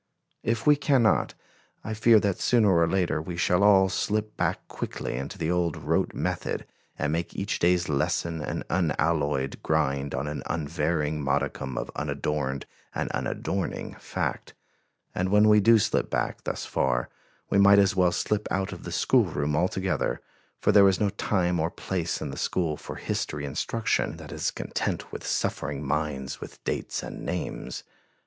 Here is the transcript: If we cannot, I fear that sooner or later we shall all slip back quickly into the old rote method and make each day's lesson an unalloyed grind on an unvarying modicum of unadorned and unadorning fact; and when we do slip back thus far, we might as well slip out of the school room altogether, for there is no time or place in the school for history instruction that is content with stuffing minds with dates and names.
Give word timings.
If 0.41 0.65
we 0.65 0.75
cannot, 0.77 1.35
I 1.83 1.93
fear 1.93 2.19
that 2.21 2.39
sooner 2.39 2.75
or 2.75 2.87
later 2.87 3.21
we 3.21 3.37
shall 3.37 3.63
all 3.63 3.87
slip 3.87 4.35
back 4.35 4.67
quickly 4.67 5.15
into 5.15 5.37
the 5.37 5.51
old 5.51 5.77
rote 5.77 6.15
method 6.15 6.65
and 6.97 7.13
make 7.13 7.35
each 7.35 7.59
day's 7.59 7.87
lesson 7.87 8.41
an 8.41 8.63
unalloyed 8.67 9.61
grind 9.61 10.15
on 10.15 10.27
an 10.27 10.41
unvarying 10.47 11.21
modicum 11.23 11.77
of 11.77 11.91
unadorned 11.95 12.65
and 12.95 13.11
unadorning 13.11 13.93
fact; 14.01 14.55
and 15.13 15.29
when 15.29 15.47
we 15.47 15.59
do 15.59 15.77
slip 15.77 16.09
back 16.09 16.45
thus 16.45 16.65
far, 16.65 17.07
we 17.51 17.59
might 17.59 17.77
as 17.77 17.95
well 17.95 18.11
slip 18.11 18.47
out 18.49 18.71
of 18.73 18.85
the 18.85 18.91
school 18.91 19.25
room 19.25 19.55
altogether, 19.55 20.19
for 20.59 20.71
there 20.71 20.89
is 20.89 20.99
no 20.99 21.09
time 21.11 21.59
or 21.59 21.69
place 21.69 22.21
in 22.23 22.31
the 22.31 22.37
school 22.37 22.75
for 22.75 22.95
history 22.95 23.45
instruction 23.45 24.17
that 24.17 24.31
is 24.31 24.49
content 24.49 25.11
with 25.11 25.23
stuffing 25.23 25.85
minds 25.85 26.41
with 26.41 26.57
dates 26.63 27.03
and 27.03 27.23
names. 27.23 27.83